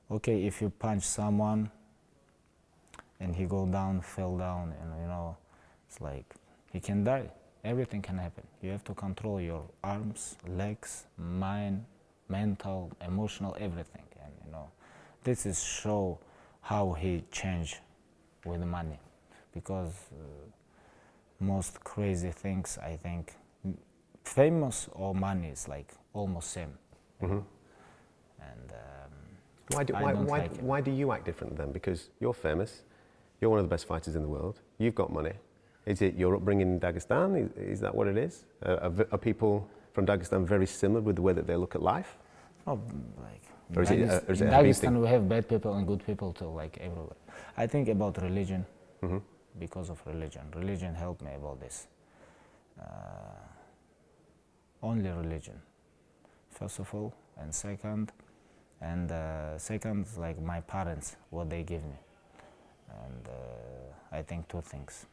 okay 0.09 0.45
if 0.45 0.61
you 0.61 0.69
punch 0.69 1.03
someone 1.03 1.69
and 3.19 3.35
he 3.35 3.45
go 3.45 3.65
down, 3.65 4.01
fell 4.01 4.37
down, 4.37 4.73
and 4.81 5.01
you 5.01 5.07
know, 5.07 5.35
it's 5.87 5.99
like 6.01 6.35
he 6.71 6.79
can 6.79 7.03
die. 7.03 7.29
Everything 7.63 8.01
can 8.01 8.17
happen. 8.17 8.43
You 8.61 8.71
have 8.71 8.83
to 8.85 8.93
control 8.93 9.41
your 9.41 9.63
arms, 9.83 10.37
legs, 10.47 11.05
mind, 11.17 11.83
mental, 12.29 12.91
emotional, 13.05 13.55
everything. 13.59 14.03
And 14.23 14.31
you 14.45 14.51
know, 14.51 14.69
this 15.23 15.45
is 15.45 15.61
show 15.63 16.19
how 16.61 16.93
he 16.93 17.23
changed 17.31 17.77
with 18.45 18.61
money, 18.61 18.99
because 19.53 19.93
uh, 20.13 20.23
most 21.39 21.83
crazy 21.83 22.31
things 22.31 22.77
I 22.81 22.95
think, 22.95 23.33
famous 24.27 24.87
or 24.93 25.13
money 25.15 25.47
is 25.49 25.67
like 25.67 25.89
almost 26.13 26.51
same. 26.51 26.73
And 27.21 28.71
um, 28.71 29.11
Why 29.75 29.83
do, 29.83 29.93
why, 29.93 30.13
why, 30.13 30.39
like 30.39 30.57
why 30.59 30.81
do 30.81 30.91
you 30.91 31.11
act 31.11 31.25
different 31.25 31.57
then? 31.57 31.71
Because 31.71 32.09
you're 32.19 32.33
famous, 32.33 32.83
you're 33.39 33.49
one 33.49 33.59
of 33.59 33.65
the 33.65 33.69
best 33.75 33.85
fighters 33.87 34.15
in 34.15 34.21
the 34.21 34.27
world, 34.27 34.59
you've 34.77 34.95
got 34.95 35.11
money. 35.11 35.33
Is 35.85 36.01
it 36.01 36.15
your 36.15 36.35
upbringing 36.35 36.67
in 36.73 36.79
Dagestan? 36.79 37.29
Is, 37.41 37.49
is 37.75 37.79
that 37.79 37.93
what 37.95 38.07
it 38.07 38.17
is? 38.17 38.45
Uh, 38.65 38.75
are, 38.85 38.93
are 39.13 39.17
people 39.17 39.67
from 39.93 40.05
Dagestan 40.05 40.45
very 40.45 40.65
similar 40.65 41.01
with 41.01 41.15
the 41.15 41.21
way 41.21 41.33
that 41.33 41.47
they 41.47 41.55
look 41.55 41.75
at 41.75 41.81
life? 41.81 42.17
Oh, 42.65 42.79
like 43.23 43.43
Or 43.75 43.83
is 43.83 43.91
it, 43.91 44.09
uh, 44.09 44.19
is 44.31 44.41
in 44.41 44.49
Dagestan 44.49 44.99
we 45.01 45.07
have 45.07 45.27
bad 45.29 45.47
people 45.47 45.73
and 45.77 45.87
good 45.87 46.05
people 46.05 46.33
too, 46.33 46.49
like 46.61 46.77
everywhere. 46.81 47.15
I 47.57 47.67
think 47.67 47.87
about 47.89 48.21
religion 48.21 48.65
Mm-hmm. 49.03 49.19
because 49.59 49.89
of 49.91 50.01
religion. 50.07 50.41
Religion 50.55 50.95
helped 50.95 51.21
me 51.21 51.31
about 51.35 51.59
this. 51.59 51.87
Uh, 52.79 52.83
only 54.81 55.09
religion, 55.09 55.61
first 56.49 56.79
of 56.79 56.93
all, 56.93 57.13
and 57.37 57.53
second, 57.53 58.11
and 58.81 59.11
uh, 59.11 59.57
second, 59.57 60.07
like 60.17 60.41
my 60.41 60.61
parents, 60.61 61.15
what 61.29 61.49
they 61.49 61.63
give 61.63 61.83
me, 61.83 61.97
and 63.05 63.27
uh, 63.27 64.15
I 64.17 64.21
think 64.21 64.47
two 64.47 64.61
things. 64.61 65.05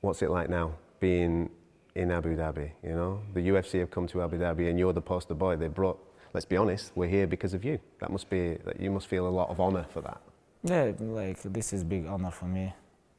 What's 0.00 0.22
it 0.22 0.30
like 0.30 0.48
now 0.48 0.72
being 1.00 1.50
in 1.94 2.10
Abu 2.10 2.36
Dhabi? 2.36 2.70
You 2.82 2.90
know, 2.90 3.20
the 3.34 3.40
UFC 3.40 3.80
have 3.80 3.90
come 3.90 4.06
to 4.08 4.22
Abu 4.22 4.38
Dhabi 4.38 4.68
and 4.70 4.78
you're 4.78 4.92
the 4.92 5.00
poster 5.00 5.34
boy. 5.34 5.56
They 5.56 5.68
brought, 5.68 5.98
let's 6.32 6.46
be 6.46 6.56
honest, 6.56 6.92
we're 6.94 7.08
here 7.08 7.26
because 7.26 7.54
of 7.54 7.64
you. 7.64 7.78
That 8.00 8.10
must 8.10 8.28
be, 8.30 8.56
that 8.64 8.78
you 8.78 8.90
must 8.90 9.06
feel 9.08 9.26
a 9.26 9.30
lot 9.30 9.48
of 9.48 9.58
honor 9.58 9.86
for 9.90 10.02
that. 10.02 10.20
Yeah, 10.62 10.92
like 11.00 11.42
this 11.42 11.72
is 11.72 11.84
big 11.84 12.06
honor 12.06 12.30
for 12.30 12.46
me. 12.46 12.72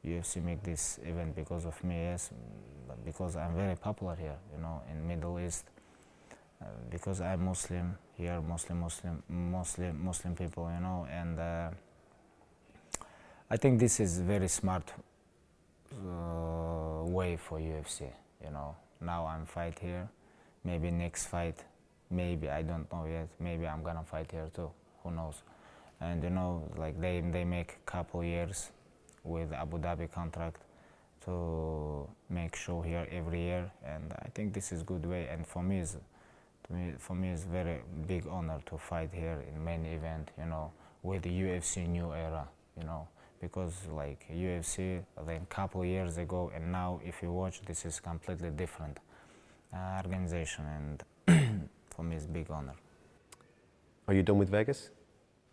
UFC 0.04 0.42
make 0.42 0.62
this 0.62 0.98
event 1.04 1.34
because 1.34 1.66
of 1.66 1.82
me, 1.84 1.94
yes, 1.96 2.30
because 3.04 3.36
I'm 3.36 3.54
very 3.54 3.76
popular 3.76 4.14
here, 4.14 4.36
you 4.54 4.62
know, 4.62 4.82
in 4.90 5.06
Middle 5.06 5.38
East. 5.40 5.64
Uh, 6.60 6.64
because 6.90 7.20
I'm 7.20 7.44
Muslim 7.44 7.96
here, 8.16 8.40
Muslim, 8.40 8.80
Muslim, 8.80 9.22
Muslim, 9.28 10.04
Muslim 10.04 10.34
people, 10.34 10.68
you 10.74 10.80
know, 10.80 11.06
and 11.08 11.38
uh, 11.38 11.70
I 13.48 13.56
think 13.56 13.78
this 13.78 14.00
is 14.00 14.18
very 14.18 14.48
smart 14.48 14.92
uh, 15.92 17.04
way 17.04 17.36
for 17.36 17.60
UFC, 17.60 18.10
you 18.42 18.50
know. 18.50 18.74
Now 19.00 19.26
I'm 19.26 19.46
fight 19.46 19.78
here, 19.78 20.08
maybe 20.64 20.90
next 20.90 21.26
fight, 21.26 21.62
maybe 22.10 22.50
I 22.50 22.62
don't 22.62 22.90
know 22.92 23.06
yet. 23.06 23.28
Maybe 23.38 23.66
I'm 23.66 23.84
gonna 23.84 24.02
fight 24.02 24.30
here 24.32 24.50
too. 24.52 24.70
Who 25.04 25.12
knows? 25.12 25.42
And 26.00 26.22
you 26.24 26.30
know, 26.30 26.64
like 26.76 27.00
they 27.00 27.20
they 27.20 27.44
make 27.44 27.84
couple 27.86 28.24
years 28.24 28.70
with 29.28 29.52
Abu 29.52 29.78
Dhabi 29.78 30.10
contract 30.10 30.62
to 31.24 32.08
make 32.30 32.56
show 32.56 32.80
here 32.80 33.06
every 33.10 33.42
year, 33.42 33.70
and 33.84 34.12
I 34.22 34.28
think 34.34 34.54
this 34.54 34.72
is 34.72 34.82
good 34.82 35.04
way. 35.04 35.28
And 35.30 35.46
for 35.46 35.62
me, 35.62 35.80
is 35.80 35.96
me 36.70 36.94
for 36.98 37.14
me 37.14 37.30
is 37.30 37.44
very 37.44 37.80
big 38.06 38.26
honor 38.26 38.58
to 38.66 38.78
fight 38.78 39.10
here 39.12 39.42
in 39.48 39.64
main 39.64 39.86
event. 39.86 40.30
You 40.38 40.46
know, 40.46 40.72
with 41.02 41.22
the 41.22 41.30
UFC 41.30 41.86
new 41.88 42.12
era. 42.12 42.48
You 42.76 42.84
know, 42.84 43.08
because 43.40 43.74
like 43.90 44.26
UFC 44.32 45.02
then 45.26 45.46
couple 45.48 45.84
years 45.84 46.18
ago 46.18 46.50
and 46.54 46.72
now 46.72 47.00
if 47.04 47.22
you 47.22 47.32
watch 47.32 47.60
this 47.62 47.84
is 47.84 48.00
completely 48.00 48.50
different 48.50 48.98
uh, 49.74 50.00
organization 50.04 50.64
and 51.26 51.68
for 51.90 52.02
me 52.02 52.16
it's 52.16 52.26
big 52.26 52.50
honor. 52.50 52.74
Are 54.06 54.14
you 54.14 54.22
done 54.22 54.38
with 54.38 54.48
Vegas 54.48 54.90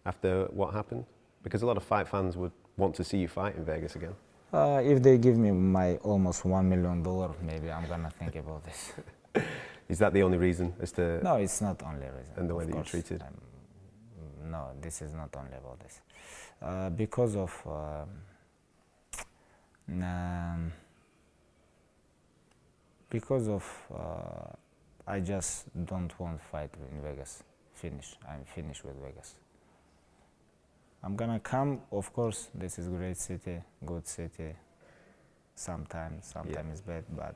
after 0.05 0.45
what 0.45 0.73
happened? 0.73 1.05
Because 1.43 1.61
a 1.61 1.65
lot 1.65 1.77
of 1.77 1.83
fight 1.83 2.07
fans 2.07 2.37
would 2.37 2.51
want 2.77 2.95
to 2.95 3.03
see 3.03 3.17
you 3.17 3.27
fight 3.27 3.55
in 3.55 3.65
Vegas 3.65 3.95
again. 3.95 4.15
Uh, 4.53 4.81
if 4.83 5.01
they 5.01 5.17
give 5.17 5.37
me 5.37 5.51
my 5.51 5.95
almost 5.97 6.45
one 6.45 6.69
million 6.69 7.03
dollar, 7.03 7.31
maybe 7.41 7.71
I'm 7.71 7.87
gonna 7.87 8.09
think 8.09 8.35
about 8.35 8.63
this. 8.63 8.93
Is 9.89 9.99
that 9.99 10.13
the 10.13 10.23
only 10.23 10.37
reason 10.37 10.73
as 10.79 10.91
to 10.93 11.23
No, 11.23 11.35
it's 11.35 11.61
not 11.61 11.81
only 11.83 12.07
reason. 12.07 12.33
And 12.37 12.49
the 12.49 12.55
way 12.55 12.65
that 12.65 12.73
you're 12.73 12.83
treated? 12.83 13.23
No, 14.43 14.71
this 14.81 15.01
is 15.01 15.13
not 15.13 15.35
only 15.35 15.57
about 15.57 15.79
this. 15.79 16.01
Uh, 16.61 16.89
because 16.89 17.35
of 17.35 17.51
um, 17.67 18.09
um, 20.03 20.71
because 23.09 23.47
of 23.47 23.63
uh, 23.93 24.53
I 25.07 25.19
just 25.19 25.65
don't 25.85 26.17
want 26.19 26.41
fight 26.41 26.71
in 26.91 27.01
Vegas. 27.01 27.43
Finish. 27.73 28.15
I'm 28.27 28.43
finished 28.45 28.83
with 28.85 28.95
Vegas. 29.03 29.35
I'm 31.05 31.15
gonna 31.15 31.39
come. 31.39 31.81
Of 31.91 32.11
course, 32.13 32.49
this 32.55 32.79
is 32.79 32.87
a 32.87 32.91
great 32.91 33.17
city, 33.17 33.61
good 33.85 34.07
city. 34.07 34.55
Sometimes, 35.55 36.25
sometimes 36.25 36.71
it's 36.71 36.81
bad, 36.81 37.05
but 37.15 37.35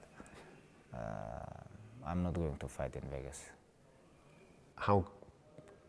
uh, 0.94 2.08
I'm 2.08 2.24
not 2.24 2.34
going 2.34 2.58
to 2.60 2.68
fight 2.68 2.96
in 2.96 3.04
Vegas. 3.12 3.42
how 4.78 5.06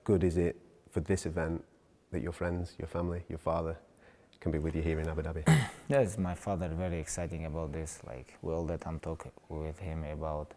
good 0.05 0.25
is 0.25 0.37
it 0.37 0.57
for 0.91 1.01
this 1.01 1.27
event 1.27 1.65
that 2.13 2.23
your 2.23 2.33
friends, 2.33 2.75
your 2.79 2.89
family, 2.89 3.23
your 3.29 3.39
father 3.39 3.77
can 4.41 4.53
be 4.53 4.59
with 4.59 4.75
you 4.77 4.83
here 4.83 5.01
in 5.01 5.09
Abu 5.09 5.23
Dhabi? 5.23 5.45
Yes, 5.89 6.19
my 6.19 6.35
father 6.35 6.69
very 6.69 6.99
exciting 7.01 7.47
about 7.47 7.73
this. 7.73 8.01
Like 8.07 8.39
all 8.43 8.71
I'm 8.87 9.01
talk 9.01 9.27
with 9.49 9.79
him 9.79 10.05
about 10.05 10.53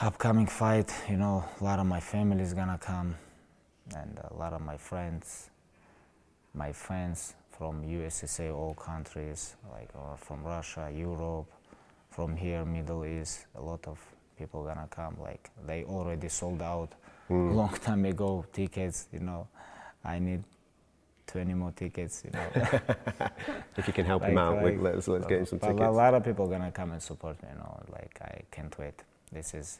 upcoming 0.00 0.46
fight. 0.46 0.92
You 1.10 1.16
know, 1.18 1.44
a 1.60 1.64
lot 1.64 1.78
of 1.78 1.86
my 1.86 2.00
family 2.00 2.42
is 2.42 2.54
gonna 2.54 2.78
come, 2.78 3.16
and 3.96 4.18
a 4.30 4.34
lot 4.34 4.52
of 4.54 4.62
my 4.62 4.76
friends, 4.78 5.50
my 6.56 6.72
friends 6.72 7.34
from 7.50 7.82
USSA, 7.84 8.50
all 8.54 8.74
countries, 8.74 9.56
like 9.72 9.90
or 9.94 10.16
from 10.16 10.42
Russia, 10.42 10.90
Europe, 10.92 11.46
from 12.10 12.36
here, 12.36 12.64
Middle 12.64 13.04
East. 13.06 13.46
A 13.54 13.60
lot 13.62 13.86
of 13.86 13.98
people 14.38 14.64
gonna 14.64 14.88
come. 14.90 15.16
Like 15.22 15.50
they 15.66 15.84
already 15.84 16.28
sold 16.28 16.62
out 16.62 16.90
long 17.30 17.74
time 17.84 18.04
ago 18.04 18.44
tickets. 18.52 19.08
You 19.12 19.20
know, 19.20 19.46
I 20.04 20.18
need 20.18 20.42
20 21.26 21.54
more 21.54 21.72
tickets. 21.72 22.22
You 22.24 22.30
know, 22.32 22.48
If 23.76 23.86
you 23.86 23.92
can 23.92 24.04
help 24.06 24.22
him 24.24 24.34
Like- 24.34 24.44
out, 24.44 24.62
like- 24.64 24.80
let's 24.80 25.08
let's 25.08 25.26
get 25.26 25.46
some 25.48 25.58
tickets. 25.58 25.80
A 25.80 25.90
lot 25.90 26.14
of 26.14 26.24
people 26.24 26.46
gonna 26.46 26.72
come 26.72 26.92
and 26.92 27.02
support 27.02 27.42
me. 27.42 27.48
You 27.52 27.58
know, 27.58 27.80
like 27.92 28.18
I 28.22 28.40
can't 28.50 28.76
wait. 28.78 29.02
This 29.32 29.54
is 29.54 29.78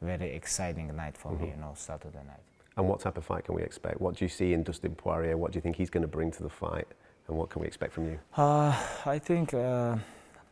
very 0.00 0.30
exciting 0.34 0.94
night 0.96 1.16
for 1.16 1.30
Mm-hmm. 1.32 1.42
me. 1.44 1.50
You 1.50 1.56
know, 1.60 1.72
Saturday 1.76 2.22
night. 2.26 2.46
And 2.76 2.88
what 2.88 3.00
type 3.00 3.18
of 3.18 3.24
fight 3.24 3.44
can 3.44 3.54
we 3.54 3.62
expect? 3.62 4.00
What 4.00 4.16
do 4.16 4.24
you 4.24 4.28
see 4.28 4.52
in 4.52 4.62
Dustin 4.62 4.94
Poirier? 4.94 5.36
What 5.36 5.52
do 5.52 5.56
you 5.56 5.60
think 5.60 5.76
he's 5.76 5.90
going 5.90 6.02
to 6.02 6.08
bring 6.08 6.30
to 6.32 6.42
the 6.42 6.48
fight? 6.48 6.88
And 7.28 7.36
what 7.36 7.50
can 7.50 7.60
we 7.60 7.66
expect 7.66 7.92
from 7.92 8.06
you? 8.06 8.18
Uh, 8.36 8.74
I 9.04 9.18
think 9.18 9.54
uh, 9.54 9.96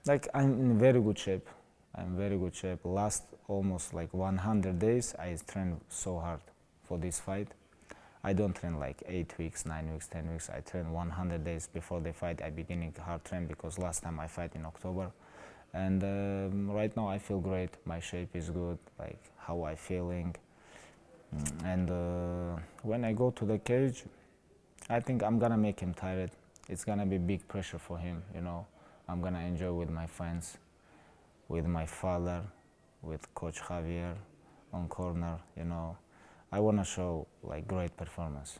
like 0.07 0.29
I'm 0.35 0.53
in 0.61 0.79
very 0.79 1.01
good 1.01 1.19
shape. 1.19 1.49
I'm 1.95 2.17
very 2.17 2.39
good 2.39 2.55
shape. 2.55 2.81
Last 2.85 3.25
almost 3.49 3.95
like 3.95 4.13
100 4.15 4.79
days, 4.79 5.15
I 5.19 5.37
trained 5.47 5.81
so 5.89 6.19
hard 6.19 6.41
for 6.85 6.99
this 6.99 7.19
fight. 7.19 7.49
I 8.23 8.35
don't 8.35 8.55
train 8.55 8.79
like 8.79 9.03
eight 9.07 9.37
weeks, 9.39 9.65
nine 9.65 9.91
weeks, 9.93 10.07
ten 10.07 10.31
weeks. 10.31 10.51
I 10.51 10.61
train 10.61 10.93
100 10.93 11.43
days 11.43 11.69
before 11.73 12.01
the 12.01 12.13
fight. 12.13 12.43
I 12.43 12.51
beginning 12.51 12.95
hard 13.03 13.25
train 13.25 13.47
because 13.47 13.79
last 13.79 14.03
time 14.03 14.21
I 14.21 14.27
fight 14.27 14.55
in 14.55 14.67
October, 14.67 15.11
and 15.73 16.03
um, 16.05 16.71
right 16.71 16.95
now 16.97 17.09
I 17.09 17.19
feel 17.19 17.41
great. 17.41 17.71
My 17.87 17.99
shape 17.99 18.37
is 18.37 18.51
good. 18.51 18.79
Like 18.99 19.19
how 19.39 19.63
I 19.63 19.75
feeling, 19.75 20.37
and 21.65 21.91
uh, 21.91 22.61
when 22.83 23.05
I 23.05 23.13
go 23.13 23.31
to 23.31 23.45
the 23.45 23.59
cage, 23.59 24.05
I 24.89 25.01
think 25.01 25.23
I'm 25.23 25.39
gonna 25.39 25.57
make 25.57 25.81
him 25.81 25.95
tired. 25.95 26.31
It's 26.69 26.85
gonna 26.85 27.07
be 27.07 27.19
big 27.19 27.47
pressure 27.49 27.79
for 27.79 27.99
him, 27.99 28.23
you 28.35 28.41
know. 28.41 28.67
I'm 29.09 29.21
gonna 29.21 29.41
enjoy 29.41 29.73
with 29.73 29.91
my 29.91 30.07
friends, 30.07 30.59
with 31.49 31.67
my 31.67 31.87
father, 31.87 32.43
with 33.03 33.33
Coach 33.35 33.61
Javier 33.61 34.15
on 34.73 34.89
corner, 34.89 35.39
you 35.57 35.65
know. 35.65 35.97
I 36.53 36.61
wanna 36.61 36.85
show 36.85 37.27
like 37.43 37.67
great 37.69 37.97
performance. 37.97 38.59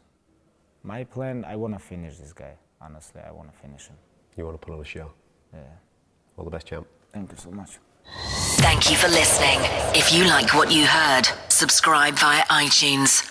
My 0.83 1.05
plan, 1.05 1.45
I 1.45 1.57
wanna 1.57 1.79
finish 1.79 2.19
this 2.19 2.33
guy. 2.33 2.55
Honestly, 2.81 3.21
I 3.21 3.33
wanna 3.33 3.53
finish 3.53 3.89
him. 3.89 3.97
You 4.37 4.45
want 4.47 4.61
to 4.61 4.67
put 4.67 4.75
on 4.75 4.81
a 4.81 4.85
show? 4.85 5.13
Yeah. 5.53 5.61
All 6.37 6.45
the 6.45 6.51
best, 6.51 6.67
champ. 6.67 6.87
Thank 7.13 7.33
you 7.33 7.39
so 7.39 7.51
much. 7.51 7.79
Thank 8.61 8.91
you 8.91 8.97
for 8.97 9.09
listening. 9.09 9.59
If 9.95 10.13
you 10.13 10.25
like 10.25 10.55
what 10.55 10.71
you 10.73 10.87
heard, 10.87 11.29
subscribe 11.49 12.19
via 12.19 12.43
iTunes. 12.45 13.30